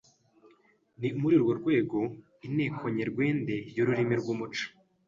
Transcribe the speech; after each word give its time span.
Ni 0.99 1.09
muri 1.19 1.33
urwo 1.37 1.53
rwego, 1.59 1.97
Inteko 2.47 2.83
Nyerwende 2.95 3.55
y’Ururimi 3.75 4.15
n’umuco 4.23 4.65